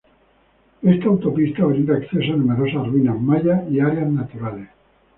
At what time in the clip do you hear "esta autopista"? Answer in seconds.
0.81-1.63